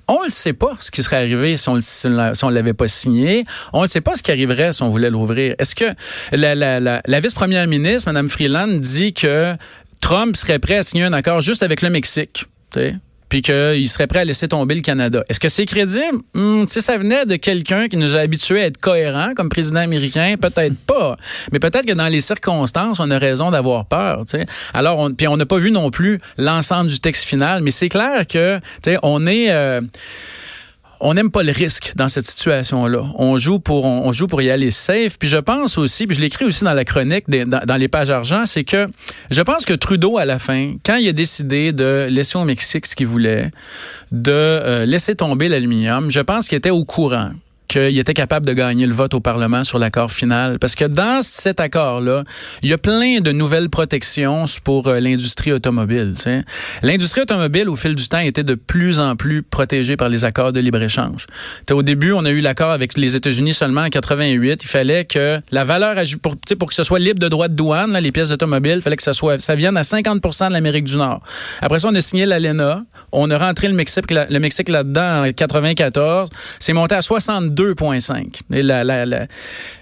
On 0.09 0.25
ne 0.25 0.29
sait 0.29 0.53
pas 0.53 0.73
ce 0.81 0.91
qui 0.91 1.03
serait 1.03 1.17
arrivé 1.17 1.57
si 1.57 1.69
on 1.69 1.77
ne 1.77 2.51
l'avait 2.51 2.73
pas 2.73 2.89
signé. 2.89 3.45
On 3.73 3.83
ne 3.83 3.87
sait 3.87 4.01
pas 4.01 4.15
ce 4.15 4.23
qui 4.23 4.31
arriverait 4.31 4.73
si 4.73 4.83
on 4.83 4.89
voulait 4.89 5.11
l'ouvrir. 5.11 5.55
Est-ce 5.59 5.75
que 5.75 5.85
la 6.33 7.21
vice-première 7.21 7.67
ministre, 7.67 8.11
Mme 8.11 8.29
Freeland, 8.29 8.79
dit 8.79 9.13
que 9.13 9.57
Trump 10.01 10.37
serait 10.37 10.59
prêt 10.59 10.77
à 10.77 10.83
signer 10.83 11.05
un 11.05 11.13
accord 11.13 11.41
juste 11.41 11.63
avec 11.63 11.83
le 11.83 11.91
Mexique? 11.91 12.45
Puis 13.29 13.43
qu'il 13.43 13.89
serait 13.89 14.07
prêt 14.07 14.21
à 14.21 14.25
laisser 14.25 14.49
tomber 14.49 14.75
le 14.75 14.81
Canada. 14.81 15.25
Est-ce 15.29 15.41
que 15.41 15.49
c'est 15.49 15.67
crédible? 15.67 16.19
Hmm, 16.35 16.65
si 16.67 16.81
ça 16.81 16.97
venait 16.97 17.27
de 17.27 17.37
quelqu'un 17.37 17.89
qui 17.89 17.97
nous 17.97 18.15
a 18.15 18.21
habitués 18.21 18.63
à 18.63 18.67
être 18.67 18.79
cohérent 18.79 19.33
comme 19.35 19.49
président 19.49 19.81
américain, 19.81 20.37
peut-être 20.41 20.77
pas. 20.87 21.17
Mais 21.53 21.59
peut-être 21.59 21.87
que 21.87 21.93
dans 21.93 22.09
les 22.09 22.21
circonstances, 22.21 23.01
on 23.01 23.11
a 23.11 23.19
raison 23.19 23.51
d'avoir 23.51 23.87
peur. 23.87 24.25
sais. 24.27 24.47
Alors, 24.75 24.99
on, 24.99 25.13
puis 25.13 25.29
on 25.29 25.37
n'a 25.37 25.47
pas 25.47 25.59
vu 25.59 25.71
non 25.71 25.91
plus 25.91 26.19
l'ensemble 26.39 26.91
du 26.91 27.01
texte 27.01 27.25
final, 27.25 27.63
mais 27.63 27.71
c'est 27.71 27.89
clair 27.89 28.27
que 28.27 28.61
on 29.03 29.27
est... 29.27 29.51
Euh, 29.51 29.81
on 31.01 31.15
n'aime 31.15 31.31
pas 31.31 31.43
le 31.43 31.53
risque 31.53 31.93
dans 31.97 32.09
cette 32.09 32.27
situation-là. 32.27 33.05
On 33.17 33.37
joue 33.39 33.59
pour 33.59 33.85
on, 33.85 34.11
joue 34.13 34.27
pour 34.27 34.43
y 34.43 34.51
aller 34.51 34.71
safe. 34.71 35.19
Puis 35.19 35.29
je 35.29 35.37
pense 35.37 35.79
aussi, 35.79 36.07
puis 36.07 36.17
je 36.17 36.21
l'écris 36.21 36.45
aussi 36.45 36.65
dans 36.65 36.75
la 36.75 36.85
chronique 36.85 37.29
dans, 37.29 37.77
les 37.77 37.89
pages 37.89 38.11
argent, 38.11 38.47
c'est 38.47 38.65
que 38.65 38.89
je 39.31 39.43
pense 39.43 39.65
que 39.65 39.75
Trudeau 39.75 40.19
à 40.19 40.25
la 40.25 40.39
fin, 40.39 40.75
quand 40.85 40.97
il 40.97 41.09
a 41.09 41.13
décidé 41.13 41.73
de 41.73 42.07
laisser 42.11 42.39
au 42.39 42.45
Mexique 42.45 42.87
ce 42.87 42.95
qu'il 42.95 43.07
voulait, 43.07 43.51
de 44.13 44.31
euh, 44.33 44.87
laisser 44.87 45.15
tomber 45.15 45.49
l'aluminium, 45.49 46.11
je 46.11 46.21
pense 46.21 46.49
qu'il 46.49 46.57
était 46.57 46.71
au 46.71 46.85
courant 46.85 47.31
qu'il 47.69 47.99
était 47.99 48.15
capable 48.15 48.47
de 48.47 48.53
gagner 48.53 48.87
le 48.87 48.95
vote 48.95 49.15
au 49.15 49.21
Parlement 49.21 49.65
sur 49.65 49.79
l'accord 49.79 50.11
final. 50.11 50.59
Parce 50.59 50.75
que 50.75 50.85
dans 50.85 51.23
cet 51.23 51.61
accord-là, 51.61 52.25
il 52.63 52.71
y 52.71 52.73
a 52.73 52.79
plein 52.79 53.21
de 53.21 53.33
nouvelles 53.33 53.69
protections 53.69 54.45
pour 54.65 54.89
euh, 54.89 55.01
l'industrie 55.01 55.53
automobile. 55.53 56.15
L'industrie 56.83 57.23
automobile, 57.23 57.69
au 57.69 57.77
fil 57.77 57.95
du 57.95 58.09
temps, 58.09 58.19
était 58.19 58.43
de 58.43 58.55
plus 58.55 58.99
en 59.01 59.17
plus 59.17 59.43
protégée 59.43 59.97
par 59.97 60.09
les 60.09 60.25
accords 60.25 60.53
de 60.53 60.61
libre-échange. 60.61 61.27
Au 61.71 61.83
début, 61.83 62.13
on 62.13 62.25
a 62.25 62.31
eu 62.31 62.41
l'accord 62.41 62.71
avec 62.71 62.97
les 62.97 63.17
États-Unis 63.17 63.55
seulement 63.55 63.83
en 63.83 63.91
88. 63.91 64.63
Il 64.63 64.69
fallait 64.69 65.05
que 65.05 65.41
la 65.51 65.65
valeur 65.65 65.97
pour, 66.23 66.37
pour 66.59 66.69
que 66.69 66.75
ce 66.75 66.83
soit 66.83 66.99
libre 66.99 67.19
de 67.19 67.29
droits 67.29 67.49
de 67.49 67.55
douane, 67.55 67.93
là, 67.93 68.01
les 68.01 68.13
pièces 68.13 68.31
automobiles, 68.31 68.77
il 68.77 68.83
fallait 68.83 68.97
que 68.97 69.03
ça, 69.03 69.13
soit, 69.13 69.41
ça 69.41 69.55
vienne 69.55 69.77
à 69.77 69.83
50 69.83 70.21
de 70.21 70.53
l'Amérique 70.53 70.85
du 70.85 70.97
Nord. 70.97 71.21
Après 71.61 71.81
ça, 71.81 71.89
on 71.89 71.95
a 71.95 72.01
signé 72.01 72.27
l'ALENA. 72.27 72.85
On 73.13 73.31
a 73.31 73.39
rentré 73.39 73.69
le 73.69 73.75
Mexique, 73.75 74.11
le 74.11 74.39
Mexique 74.39 74.69
là-dedans 74.69 75.25
en 75.25 75.33
94. 75.33 76.29
C'est 76.59 76.73
monté 76.73 76.95
à 76.95 77.03
62 77.03 77.56
2,5. 77.57 78.41
La, 78.51 78.85
la, 78.85 79.07
la, 79.07 79.27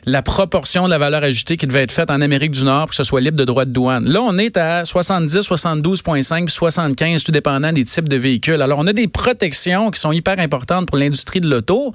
la, 0.06 0.22
proportion 0.22 0.84
de 0.84 0.90
la 0.90 0.98
valeur 0.98 1.22
ajoutée 1.24 1.56
qui 1.56 1.66
devait 1.66 1.82
être 1.82 1.92
faite 1.92 2.10
en 2.10 2.20
Amérique 2.20 2.52
du 2.52 2.64
Nord 2.64 2.82
pour 2.82 2.90
que 2.90 2.96
ce 2.96 3.04
soit 3.04 3.20
libre 3.20 3.36
de 3.36 3.44
droits 3.44 3.64
de 3.64 3.72
douane. 3.72 4.08
Là, 4.08 4.20
on 4.22 4.38
est 4.38 4.56
à 4.56 4.84
70, 4.84 5.40
72,5, 5.40 6.48
75, 6.48 7.24
tout 7.24 7.32
dépendant 7.32 7.72
des 7.72 7.84
types 7.84 8.08
de 8.08 8.16
véhicules. 8.16 8.62
Alors, 8.62 8.78
on 8.78 8.86
a 8.86 8.92
des 8.92 9.08
protections 9.08 9.90
qui 9.90 10.00
sont 10.00 10.12
hyper 10.12 10.38
importantes 10.38 10.86
pour 10.86 10.96
l'industrie 10.96 11.40
de 11.40 11.48
l'auto. 11.48 11.92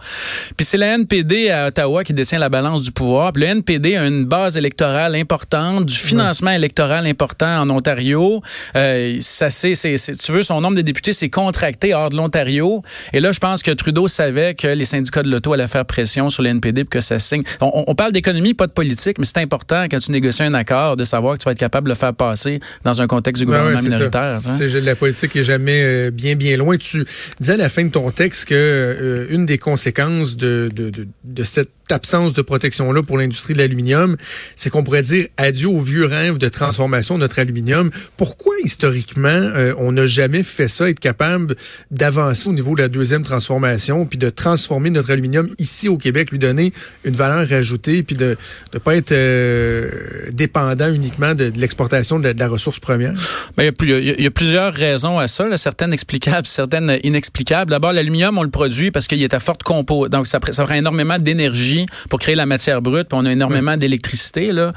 Puis 0.58 0.66
c'est 0.66 0.78
la 0.78 0.96
NPD 0.96 1.50
à 1.50 1.68
Ottawa 1.68 2.04
qui 2.04 2.14
détient 2.14 2.40
la 2.40 2.50
balance 2.50 2.84
du 2.84 2.92
pouvoir. 2.92 3.32
Puis 3.34 3.44
le 3.44 3.50
NPD 3.50 3.96
a 3.96 4.06
une 4.06 4.26
base 4.26 4.58
électorale 4.58 5.16
importante, 5.16 5.86
du 5.86 5.96
financement 5.96 6.52
électoral 6.52 7.06
important 7.08 7.62
en 7.62 7.70
Ontario. 7.70 8.42
Euh, 8.76 9.18
ça, 9.22 9.50
c'est, 9.50 9.74
tu 9.74 10.32
veux, 10.32 10.44
son 10.44 10.62
nombre 10.62 10.76
de 10.76 10.82
députés 10.82 11.14
s'est 11.14 11.30
contracté 11.30 11.94
hors 11.94 12.10
de 12.10 12.18
l'Ontario. 12.18 12.84
Et 13.14 13.20
là, 13.20 13.32
je 13.32 13.40
pense 13.40 13.64
que 13.64 13.72
Trudeau 13.72 14.08
savait 14.08 14.56
que 14.56 14.68
les 14.68 14.86
syndicats 14.86 15.24
de 15.24 15.30
l'auto 15.30 15.54
allaient 15.54 15.68
faire 15.70 15.86
pression 15.86 16.30
sur 16.30 16.44
les 16.44 16.50
NPD 16.50 16.84
pour 16.84 16.92
que 16.92 17.02
ça 17.02 17.20
signe. 17.20 17.44
On, 17.62 17.96
parle 17.96 18.12
d'économie, 18.12 18.54
pas 18.54 18.68
de 18.68 18.72
politique, 18.72 19.18
mais 19.20 19.26
c'est 19.26 19.38
important 19.38 19.86
quand 19.90 20.00
tu 20.00 20.12
négocies 20.12 20.44
un 20.44 20.54
accord 20.54 20.98
de 20.98 21.04
savoir 21.04 21.38
que 21.38 21.44
tu 21.44 21.46
vas 21.46 21.52
être 21.52 21.60
capable 21.60 21.86
de 21.86 21.92
le 21.92 21.96
faire 21.96 22.14
passer 22.14 22.60
dans 22.84 23.02
un 23.02 23.08
contexte 23.08 23.44
du 23.44 23.50
ben 23.50 23.58
gouvernement 23.58 23.82
minoritaire. 23.82 24.40
Hein? 24.48 24.60
La 24.84 24.96
politique 24.96 25.36
est 25.36 25.44
jamais 25.44 25.82
euh, 25.84 26.12
bien, 26.12 26.36
bien 26.36 26.58
loin. 26.58 26.78
Tu 26.78 27.06
disais 27.40 27.54
à 27.54 27.58
la 27.58 27.70
fin 27.70 27.84
de 27.84 27.92
ton 27.92 28.10
texte 28.12 28.46
que 28.46 28.56
euh, 28.56 29.28
une 29.30 29.46
des 29.46 29.58
conséquences 29.58 30.38
de, 30.38 30.70
de, 30.74 30.90
de, 30.90 31.08
de 31.24 31.44
cette 31.44 31.70
absence 31.92 32.34
de 32.34 32.42
protection-là 32.42 33.04
pour 33.04 33.18
l'industrie 33.18 33.54
de 33.54 33.60
l'aluminium, 33.60 34.18
c'est 34.56 34.70
qu'on 34.70 34.84
pourrait 34.84 35.02
dire 35.02 35.28
adieu 35.38 35.70
au 35.70 35.80
vieux 35.80 36.06
rêve 36.06 36.38
de 36.38 36.48
transformation 36.48 37.16
de 37.16 37.22
notre 37.22 37.40
aluminium. 37.40 37.90
Pourquoi, 38.18 38.54
historiquement, 38.64 39.30
euh, 39.30 39.74
on 39.78 39.92
n'a 39.92 40.06
jamais 40.06 40.44
fait 40.44 40.68
ça, 40.68 40.90
être 40.90 41.00
capable 41.00 41.56
d'avancer 41.92 42.50
au 42.50 42.54
niveau 42.54 42.76
de 42.76 42.82
la 42.82 42.88
deuxième 42.88 43.24
transformation, 43.24 44.06
puis 44.06 44.18
de 44.18 44.30
transformer 44.30 44.90
notre 44.90 45.12
aluminium 45.12 45.50
ici 45.60 45.90
au 45.90 45.98
Québec, 45.98 46.32
lui 46.32 46.40
donner 46.40 46.74
une 47.04 47.16
valeur 47.16 47.52
ajoutée, 47.52 48.04
puis 48.04 48.16
de 48.16 48.38
ne 48.74 48.80
pas 48.80 48.96
être 48.96 49.12
euh, 49.12 49.90
dépendant 50.32 50.92
uniquement 50.92 51.36
de, 51.36 51.52
l'exportation 51.56 52.20
de, 52.20 52.34
la 52.38 52.48
ressource 52.48 52.80
première? 52.80 53.14
Ben, 53.58 53.72
il, 53.82 53.90
y 53.90 53.94
a, 53.94 54.00
il, 54.00 54.22
y 54.22 54.28
a, 54.28 54.32
plusieurs 54.32 54.74
raisons 54.74 55.20
à 55.20 55.28
ça, 55.28 55.48
là, 55.48 55.58
certaines 55.58 55.94
explicables, 55.94 56.48
certaines 56.48 57.00
inexplicables. 57.04 57.72
D'abord, 57.72 57.94
l'aluminium, 57.94 58.38
on 58.38 58.44
le 58.44 58.50
produit 58.50 58.92
parce 58.92 59.08
qu'il 59.08 59.22
est 59.22 59.34
à 59.34 59.40
forte 59.40 59.64
compo, 59.64 60.08
donc 60.08 60.28
ça, 60.28 60.40
ça 60.52 60.64
prend 60.66 60.76
énormément 60.76 61.20
d'énergie 61.20 61.86
pour 62.10 62.20
créer 62.20 62.36
la 62.36 62.46
matière 62.46 62.82
brute, 62.82 63.08
puis 63.10 63.18
on 63.20 63.26
a 63.26 63.32
énormément 63.32 63.78
d'électricité. 63.78 64.52
Là, 64.52 64.74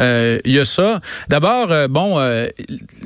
euh, 0.00 0.38
il 0.44 0.52
y 0.52 0.58
a 0.58 0.64
ça. 0.64 1.00
D'abord, 1.28 1.70
euh, 1.70 1.88
bon, 1.88 2.18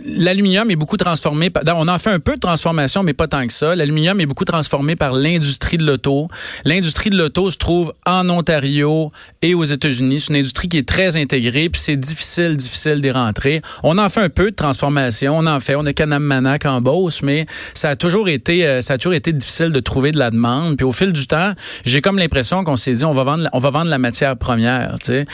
l'aluminium 0.05 0.71
est 0.71 0.77
beaucoup 0.77 0.97
transformé. 0.97 1.51
On 1.75 1.89
en 1.89 1.99
fait 1.99 2.11
un 2.11 2.21
peu 2.21 2.35
de 2.35 2.41
transformation, 2.41 3.03
mais 3.03 3.15
pas 3.15 3.29
tant 3.29 3.47
que 3.47 3.53
ça. 3.53 3.75
L'aluminium 3.75 4.21
est 4.21 4.27
beaucoup 4.27 4.45
transformé 4.45 4.97
par 4.97 5.13
l'industrie 5.13 5.79
de 5.79 5.85
l'auto. 5.85 6.29
L'industrie 6.65 7.11
de 7.11 7.17
l'auto 7.21 7.51
se 7.51 7.59
trouve 7.59 7.93
en 8.07 8.29
Ontario 8.29 9.13
et 9.43 9.55
aux 9.55 9.65
États-Unis. 9.65 10.21
C'est 10.21 10.33
une 10.33 10.41
industrie 10.41 10.69
qui 10.69 10.79
est 10.79 10.89
très 10.89 11.17
intégrée, 11.17 11.69
puis 11.69 11.81
c'est 11.81 11.97
difficile, 11.97 12.57
difficile 12.57 13.01
d'y 13.01 13.11
rentrer. 13.11 13.63
On 13.83 13.99
en 13.99 14.09
fait 14.09 14.21
un 14.21 14.29
peu 14.29 14.51
de 14.51 14.57
transformation. 14.57 15.39
On 15.39 15.47
en 15.47 15.61
fait. 15.61 15.75
On 15.75 15.87
a 15.87 15.93
Canam-Manac 15.93 16.67
en 16.67 16.81
Beauce, 16.81 17.23
mais 17.23 17.47
ça 17.75 17.91
a 17.91 17.97
toujours 17.97 18.29
été, 18.29 18.83
ça 18.83 18.95
a 18.95 18.99
toujours 18.99 19.15
été 19.15 19.33
difficile 19.33 19.71
de 19.71 19.81
trouver 19.81 20.11
de 20.13 20.19
la 20.19 20.31
demande. 20.31 20.77
Puis 20.77 20.85
au 20.85 20.93
fil 20.93 21.13
du 21.13 21.27
temps, 21.27 21.53
j'ai 21.85 22.01
comme 22.01 22.19
l'impression 22.19 22.65
qu'on 22.65 22.77
s'est 22.77 22.93
dit, 22.93 23.05
on 23.05 23.13
va 23.13 23.25
vendre, 23.25 23.49
on 23.53 23.59
va 23.59 23.71
vendre 23.71 23.91
la 23.91 23.99
matière 23.99 24.37
première. 24.37 24.97
Tu 25.01 25.13
sais 25.13 25.25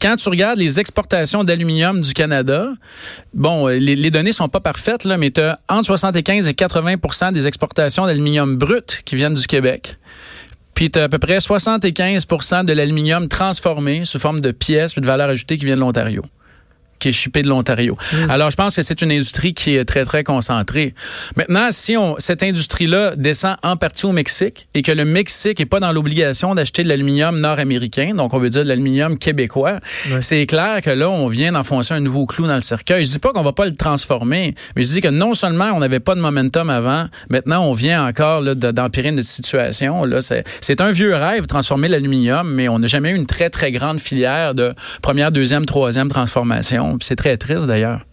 quand 0.00 0.16
tu 0.16 0.28
regardes 0.28 0.58
les 0.58 0.78
exportations 0.78 1.44
d'aluminium 1.44 2.00
du 2.00 2.12
Canada, 2.12 2.68
bon, 3.34 3.66
les, 3.68 3.96
les, 3.96 4.10
données 4.10 4.32
sont 4.32 4.48
pas 4.48 4.60
parfaites, 4.60 5.04
là, 5.04 5.16
mais 5.16 5.30
tu 5.30 5.40
as 5.40 5.58
entre 5.68 5.86
75 5.86 6.48
et 6.48 6.52
80% 6.52 7.32
des 7.32 7.46
exportations 7.46 8.06
d'aluminium 8.06 8.56
brut 8.56 9.02
qui 9.04 9.16
viennent 9.16 9.34
du 9.34 9.46
Québec. 9.46 9.96
Puis 10.76 10.90
tu 10.90 10.98
as 10.98 11.04
à 11.04 11.08
peu 11.08 11.18
près 11.18 11.38
75% 11.38 12.66
de 12.66 12.72
l'aluminium 12.74 13.28
transformé 13.28 14.04
sous 14.04 14.18
forme 14.18 14.40
de 14.40 14.52
pièces 14.52 14.94
et 14.96 15.00
de 15.00 15.06
valeur 15.06 15.30
ajoutée 15.30 15.56
qui 15.56 15.64
vient 15.64 15.74
de 15.74 15.80
l'Ontario 15.80 16.22
qui 16.98 17.08
est 17.08 17.12
chippé 17.12 17.42
de 17.42 17.48
l'Ontario. 17.48 17.96
Mm. 18.12 18.30
Alors, 18.30 18.50
je 18.50 18.56
pense 18.56 18.76
que 18.76 18.82
c'est 18.82 19.02
une 19.02 19.10
industrie 19.10 19.54
qui 19.54 19.76
est 19.76 19.84
très, 19.84 20.04
très 20.04 20.24
concentrée. 20.24 20.94
Maintenant, 21.36 21.68
si 21.70 21.96
on, 21.96 22.16
cette 22.18 22.42
industrie-là 22.42 23.16
descend 23.16 23.56
en 23.62 23.76
partie 23.76 24.06
au 24.06 24.12
Mexique 24.12 24.68
et 24.74 24.82
que 24.82 24.92
le 24.92 25.04
Mexique 25.04 25.60
est 25.60 25.66
pas 25.66 25.80
dans 25.80 25.92
l'obligation 25.92 26.54
d'acheter 26.54 26.84
de 26.84 26.88
l'aluminium 26.88 27.38
nord-américain, 27.38 28.14
donc 28.14 28.34
on 28.34 28.38
veut 28.38 28.50
dire 28.50 28.62
de 28.62 28.68
l'aluminium 28.68 29.18
québécois, 29.18 29.80
c'est 30.20 30.46
clair 30.46 30.80
que 30.82 30.90
là, 30.90 31.08
on 31.08 31.26
vient 31.26 31.52
d'enfoncer 31.52 31.94
un 31.94 32.00
nouveau 32.00 32.26
clou 32.26 32.46
dans 32.46 32.54
le 32.54 32.60
cercueil. 32.60 33.04
Je 33.04 33.10
dis 33.10 33.18
pas 33.18 33.32
qu'on 33.32 33.42
va 33.42 33.52
pas 33.52 33.66
le 33.66 33.74
transformer, 33.74 34.54
mais 34.74 34.82
je 34.82 34.92
dis 34.92 35.00
que 35.00 35.08
non 35.08 35.34
seulement 35.34 35.70
on 35.74 35.80
n'avait 35.80 36.00
pas 36.00 36.14
de 36.14 36.20
momentum 36.20 36.70
avant, 36.70 37.06
maintenant 37.30 37.64
on 37.64 37.72
vient 37.72 38.06
encore 38.06 38.42
d'empirer 38.42 39.10
notre 39.12 39.28
situation. 39.28 40.04
Là, 40.04 40.20
c'est 40.20 40.80
un 40.80 40.90
vieux 40.90 41.14
rêve, 41.14 41.46
transformer 41.46 41.88
l'aluminium, 41.88 42.50
mais 42.52 42.68
on 42.68 42.78
n'a 42.78 42.86
jamais 42.86 43.10
eu 43.10 43.16
une 43.16 43.26
très, 43.26 43.50
très 43.50 43.72
grande 43.72 44.00
filière 44.00 44.54
de 44.54 44.74
première, 45.02 45.32
deuxième, 45.32 45.66
troisième 45.66 46.08
transformation. 46.08 46.85
C'est 47.00 47.16
très 47.16 47.36
triste 47.36 47.66
d'ailleurs. 47.66 48.04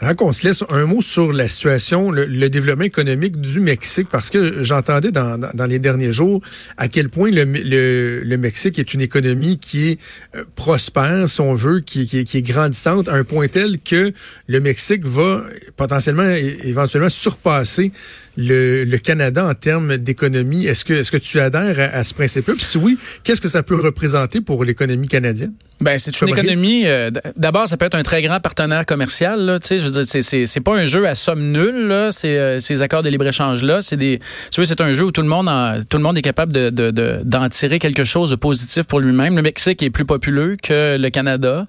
Alors 0.00 0.16
qu'on 0.16 0.32
se 0.32 0.46
laisse 0.46 0.64
un 0.70 0.86
mot 0.86 1.02
sur 1.02 1.32
la 1.32 1.46
situation, 1.46 2.10
le, 2.10 2.48
développement 2.48 2.84
économique 2.84 3.38
du 3.38 3.60
Mexique, 3.60 4.08
parce 4.10 4.30
que 4.30 4.62
j'entendais 4.62 5.10
dans, 5.10 5.38
les 5.68 5.78
derniers 5.78 6.12
jours 6.12 6.40
à 6.78 6.88
quel 6.88 7.10
point 7.10 7.30
le, 7.30 8.36
Mexique 8.36 8.78
est 8.78 8.94
une 8.94 9.02
économie 9.02 9.58
qui 9.58 9.90
est 9.90 9.98
euh, 10.34 10.44
prospère, 10.56 11.28
si 11.28 11.40
on 11.42 11.54
veut, 11.54 11.80
qui, 11.80 12.06
qui, 12.06 12.36
est 12.38 12.42
grandissante, 12.42 13.08
à 13.08 13.14
un 13.14 13.24
point 13.24 13.48
tel 13.48 13.78
que 13.78 14.12
le 14.46 14.60
Mexique 14.60 15.04
va 15.04 15.44
potentiellement, 15.76 16.30
éventuellement 16.64 17.10
surpasser 17.10 17.92
le, 18.36 18.96
Canada 18.98 19.46
en 19.46 19.54
termes 19.54 19.96
d'économie. 19.96 20.66
Est-ce 20.66 20.84
que, 20.84 20.92
est-ce 20.92 21.10
que 21.10 21.16
tu 21.16 21.40
adhères 21.40 21.90
à, 21.92 22.04
ce 22.04 22.14
principe-là? 22.14 22.54
Puis 22.54 22.64
si 22.64 22.78
oui, 22.78 22.98
qu'est-ce 23.24 23.40
que 23.40 23.48
ça 23.48 23.62
peut 23.62 23.76
représenter 23.76 24.40
pour 24.40 24.64
l'économie 24.64 25.08
canadienne? 25.08 25.52
Ben, 25.80 25.98
c'est 25.98 26.20
une 26.20 26.28
économie. 26.28 26.86
Euh, 26.86 27.10
d'abord, 27.36 27.66
ça 27.66 27.78
peut 27.78 27.86
être 27.86 27.94
un 27.94 28.02
très 28.02 28.20
grand 28.20 28.38
partenaire 28.38 28.84
commercial. 28.84 29.40
Là, 29.40 29.58
je 29.66 29.76
veux 29.76 29.90
dire, 29.90 30.04
c'est, 30.04 30.46
c'est, 30.46 30.60
pas 30.60 30.76
un 30.76 30.84
jeu 30.84 31.08
à 31.08 31.14
somme 31.14 31.52
nulle. 31.52 31.88
Là, 31.88 32.10
euh, 32.24 32.60
ces 32.60 32.82
accords 32.82 33.02
de 33.02 33.08
libre 33.08 33.26
échange 33.26 33.62
là, 33.62 33.80
c'est 33.80 33.96
des. 33.96 34.20
Tu 34.50 34.60
vois, 34.60 34.66
c'est 34.66 34.82
un 34.82 34.92
jeu 34.92 35.04
où 35.04 35.10
tout 35.10 35.22
le 35.22 35.28
monde, 35.28 35.48
en, 35.48 35.80
tout 35.88 35.96
le 35.96 36.02
monde 36.02 36.18
est 36.18 36.22
capable 36.22 36.52
de, 36.52 36.68
de, 36.68 37.22
d'en 37.24 37.48
tirer 37.48 37.78
quelque 37.78 38.04
chose 38.04 38.28
de 38.30 38.36
positif 38.36 38.84
pour 38.84 39.00
lui-même. 39.00 39.36
Le 39.36 39.42
Mexique 39.42 39.82
est 39.82 39.90
plus 39.90 40.04
populeux 40.04 40.56
que 40.62 40.98
le 40.98 41.08
Canada. 41.08 41.66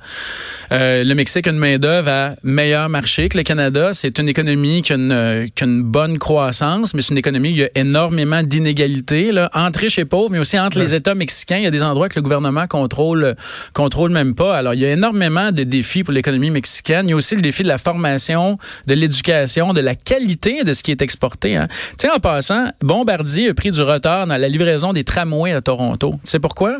Euh, 0.74 1.06
le 1.06 1.16
Mexique 1.16 1.48
a 1.48 1.52
une 1.52 1.58
main 1.58 1.78
d'œuvre 1.78 2.10
à 2.10 2.36
meilleur 2.44 2.90
marché 2.90 3.30
que 3.30 3.38
le 3.38 3.44
Canada. 3.44 3.92
C'est 3.94 4.20
une 4.20 4.28
économie 4.28 4.82
qui 4.82 4.92
a 4.92 4.96
une, 4.98 5.50
qui 5.56 5.64
a 5.64 5.68
une 5.68 5.84
bonne 5.84 6.18
croissance 6.18 6.51
mais 6.94 7.02
c'est 7.02 7.12
une 7.12 7.18
économie 7.18 7.50
où 7.50 7.54
il 7.54 7.60
y 7.60 7.64
a 7.64 7.70
énormément 7.76 8.44
d'inégalités, 8.44 9.32
entre 9.54 9.80
riches 9.80 10.00
et 10.00 10.06
pauvres, 10.06 10.30
mais 10.32 10.40
aussi 10.40 10.60
entre 10.60 10.80
les 10.80 10.96
États 10.96 11.16
mexicains. 11.16 11.58
Il 11.58 11.64
y 11.64 11.68
a 11.68 11.72
des 11.72 11.84
endroits 11.84 12.10
que 12.10 12.16
le 12.16 12.22
gouvernement 12.22 12.68
contrôle, 12.68 13.36
contrôle 13.74 14.12
même 14.12 14.36
pas. 14.36 14.58
Alors, 14.58 14.74
il 14.74 14.82
y 14.82 14.86
a 14.86 14.92
énormément 14.92 15.52
de 15.52 15.64
défis 15.64 16.04
pour 16.04 16.14
l'économie 16.14 16.50
mexicaine. 16.50 17.08
Il 17.08 17.12
y 17.12 17.14
a 17.14 17.16
aussi 17.16 17.36
le 17.36 17.42
défi 17.42 17.64
de 17.64 17.68
la 17.68 17.78
formation, 17.78 18.58
de 18.88 18.94
l'éducation, 18.94 19.74
de 19.74 19.82
la 19.82 19.96
qualité 19.96 20.64
de 20.64 20.74
ce 20.74 20.84
qui 20.84 20.92
est 20.92 21.02
exporté. 21.02 21.56
Hein. 21.56 21.68
Tu 21.98 22.08
sais, 22.08 22.12
en 22.12 22.20
passant, 22.20 22.72
Bombardier 22.82 23.50
a 23.50 23.54
pris 23.54 23.72
du 23.72 23.82
retard 23.82 24.28
dans 24.28 24.38
la 24.38 24.48
livraison 24.48 24.94
des 24.94 25.04
tramways 25.04 25.54
à 25.54 25.62
Toronto. 25.62 26.20
Tu 26.24 26.32
sais 26.32 26.40
pourquoi? 26.40 26.80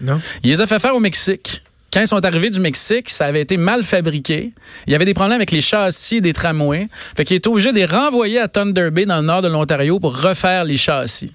Non. 0.00 0.20
Il 0.42 0.50
les 0.50 0.60
a 0.60 0.66
fait 0.66 0.78
faire 0.78 0.94
au 0.94 1.00
Mexique 1.00 1.62
quand 1.96 2.02
ils 2.02 2.08
sont 2.08 2.22
arrivés 2.26 2.50
du 2.50 2.60
Mexique, 2.60 3.08
ça 3.08 3.24
avait 3.24 3.40
été 3.40 3.56
mal 3.56 3.82
fabriqué. 3.82 4.52
Il 4.86 4.92
y 4.92 4.94
avait 4.94 5.06
des 5.06 5.14
problèmes 5.14 5.36
avec 5.36 5.50
les 5.50 5.62
châssis 5.62 6.20
des 6.20 6.34
tramways. 6.34 6.88
Fait 7.16 7.24
qu'il 7.24 7.36
est 7.36 7.46
obligé 7.46 7.70
de 7.70 7.76
les 7.76 7.86
renvoyer 7.86 8.38
à 8.38 8.48
Thunder 8.48 8.90
Bay 8.90 9.06
dans 9.06 9.16
le 9.16 9.22
nord 9.22 9.40
de 9.40 9.48
l'Ontario 9.48 9.98
pour 9.98 10.20
refaire 10.20 10.64
les 10.64 10.76
châssis. 10.76 11.32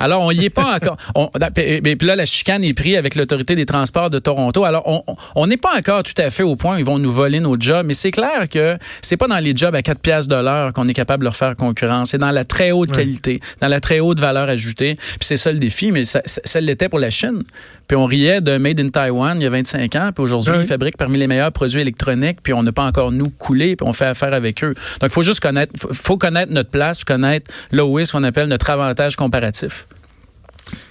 Alors, 0.00 0.22
on 0.22 0.30
y 0.30 0.44
est 0.44 0.50
pas 0.50 0.76
encore. 0.76 0.96
On, 1.14 1.30
puis 1.54 2.06
là, 2.06 2.16
la 2.16 2.26
chicane 2.26 2.64
est 2.64 2.74
prise 2.74 2.96
avec 2.96 3.14
l'autorité 3.14 3.54
des 3.54 3.66
transports 3.66 4.10
de 4.10 4.18
Toronto. 4.18 4.64
Alors, 4.64 5.04
on 5.34 5.46
n'est 5.46 5.56
pas 5.56 5.76
encore 5.76 6.02
tout 6.02 6.14
à 6.18 6.30
fait 6.30 6.42
au 6.42 6.56
point 6.56 6.76
où 6.76 6.78
ils 6.78 6.84
vont 6.84 6.98
nous 6.98 7.12
voler 7.12 7.40
nos 7.40 7.58
jobs, 7.58 7.86
mais 7.86 7.94
c'est 7.94 8.10
clair 8.10 8.48
que 8.50 8.76
c'est 9.02 9.16
pas 9.16 9.28
dans 9.28 9.38
les 9.38 9.54
jobs 9.54 9.74
à 9.74 9.82
4 9.82 10.00
piastres 10.00 10.34
de 10.34 10.40
l'heure 10.40 10.72
qu'on 10.72 10.88
est 10.88 10.94
capable 10.94 11.22
de 11.22 11.24
leur 11.24 11.36
faire 11.36 11.56
concurrence. 11.56 12.10
C'est 12.10 12.18
dans 12.18 12.30
la 12.30 12.44
très 12.44 12.72
haute 12.72 12.92
qualité, 12.92 13.40
dans 13.60 13.68
la 13.68 13.80
très 13.80 14.00
haute 14.00 14.20
valeur 14.20 14.48
ajoutée. 14.48 14.96
Puis 14.96 15.18
c'est 15.20 15.36
ça 15.36 15.52
le 15.52 15.58
défi, 15.58 15.92
mais 15.92 16.04
ça, 16.04 16.20
ça 16.24 16.60
l'était 16.60 16.88
pour 16.88 16.98
la 16.98 17.10
Chine. 17.10 17.42
Puis 17.88 17.96
on 17.96 18.04
riait 18.04 18.40
de 18.40 18.58
Made 18.58 18.80
in 18.80 18.88
Taiwan 18.90 19.40
il 19.40 19.44
y 19.44 19.46
a 19.46 19.50
25 19.50 19.94
ans, 19.96 20.10
puis 20.14 20.24
aujourd'hui, 20.24 20.54
ils 20.58 20.66
fabriquent 20.66 20.96
parmi 20.96 21.18
les 21.18 21.26
meilleurs 21.26 21.52
produits 21.52 21.80
électroniques, 21.80 22.38
puis 22.42 22.52
on 22.52 22.62
n'a 22.62 22.72
pas 22.72 22.84
encore 22.84 23.12
nous 23.12 23.30
coulé, 23.30 23.76
puis 23.76 23.86
on 23.86 23.92
fait 23.92 24.06
affaire 24.06 24.32
avec 24.32 24.64
eux. 24.64 24.74
Donc, 25.00 25.10
il 25.10 25.10
faut 25.10 25.22
juste 25.22 25.40
connaître, 25.40 25.72
faut 25.92 26.16
connaître 26.16 26.52
notre 26.52 26.70
place, 26.70 27.04
connaître 27.04 27.50
là 27.70 27.84
où 27.84 27.98
est 27.98 28.04
ce 28.04 28.12
qu'on 28.12 28.24
appelle 28.24 28.48
notre 28.48 28.70
avantage 28.70 29.16
comparatif. 29.26 29.86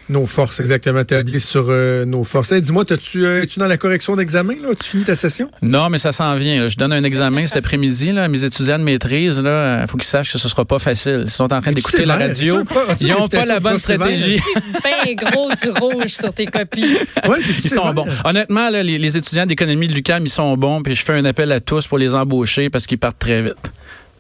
Nos 0.07 0.25
forces, 0.25 0.59
exactement, 0.59 0.99
établies 0.99 1.39
sur 1.39 1.65
euh, 1.69 2.05
nos 2.05 2.23
forces. 2.23 2.53
Dis-moi, 2.53 2.83
euh, 2.91 3.41
es-tu 3.41 3.57
dans 3.57 3.65
la 3.65 3.77
correction 3.77 4.15
d'examen? 4.15 4.53
Là? 4.61 4.75
Tu 4.79 4.91
finis 4.91 5.03
ta 5.03 5.15
session? 5.15 5.49
Non, 5.63 5.89
mais 5.89 5.97
ça 5.97 6.11
s'en 6.11 6.35
vient. 6.35 6.67
Je 6.67 6.77
donne 6.77 6.93
un 6.93 7.01
examen 7.03 7.45
cet 7.47 7.57
après-midi. 7.57 8.11
Là. 8.11 8.27
Mes 8.27 8.43
étudiants 8.43 8.77
de 8.77 8.83
maîtrise, 8.83 9.39
il 9.39 9.47
euh, 9.47 9.87
faut 9.87 9.97
qu'ils 9.97 10.07
sachent 10.07 10.31
que 10.31 10.37
ce 10.37 10.47
sera 10.47 10.63
pas 10.63 10.77
facile. 10.77 11.23
Ils 11.25 11.31
sont 11.31 11.51
en 11.51 11.59
train 11.59 11.71
d'écouter 11.71 12.05
la 12.05 12.17
radio. 12.17 12.61
Ils 13.01 13.07
n'ont 13.07 13.27
pas 13.27 13.45
la 13.45 13.59
bonne 13.59 13.79
stratégie. 13.79 14.39
bien 14.83 15.15
gros 15.15 15.49
du 15.49 15.69
rouge 15.71 16.11
sur 16.11 16.33
tes 16.33 16.45
copies. 16.45 16.97
Ouais, 17.27 17.39
ils 17.41 17.69
sont 17.69 17.91
bons. 17.91 18.05
Honnêtement, 18.23 18.69
là, 18.69 18.83
les, 18.83 18.99
les, 18.99 19.17
étudiants 19.17 19.47
d'économie 19.47 19.87
de 19.87 19.93
l'UQAM, 19.93 20.23
ils 20.23 20.29
sont 20.29 20.55
bons. 20.57 20.83
Puis 20.83 20.93
je 20.93 21.03
fais 21.03 21.13
un 21.13 21.25
appel 21.25 21.51
à 21.51 21.59
tous 21.59 21.87
pour 21.87 21.97
les 21.97 22.13
embaucher 22.13 22.69
parce 22.69 22.85
qu'ils 22.85 22.99
partent 22.99 23.17
très 23.17 23.41
vite. 23.41 23.71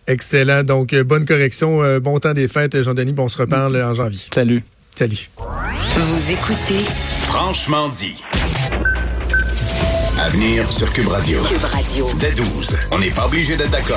Excellent. 0.07 0.63
Donc, 0.63 0.93
bonne 0.95 1.25
correction. 1.25 1.99
bon 1.99 2.19
temps 2.19 2.33
des 2.33 2.47
fêtes, 2.47 2.81
Jean-Denis. 2.83 3.15
on 3.17 3.29
se 3.29 3.37
reparle 3.37 3.81
en 3.81 3.93
janvier. 3.93 4.21
Salut. 4.33 4.63
Salut. 4.95 5.29
Vous 5.37 6.31
écoutez 6.31 6.79
Franchement 7.23 7.89
dit. 7.89 8.23
À 10.19 10.29
venir 10.29 10.71
sur 10.71 10.91
Cube 10.93 11.09
Radio. 11.09 11.41
Cube 11.43 11.63
Radio. 11.65 12.07
Dès 12.19 12.31
12. 12.31 12.77
On 12.91 12.99
n'est 12.99 13.11
pas 13.11 13.25
obligé 13.25 13.57
d'être 13.57 13.71
d'accord. 13.71 13.93